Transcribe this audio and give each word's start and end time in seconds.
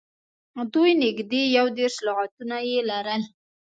دوی 0.73 0.91
نږدې 1.03 1.43
یو 1.57 1.65
دېرش 1.77 1.95
لغاتونه 2.07 2.57
یې 2.69 2.79
لرل. 2.89 3.21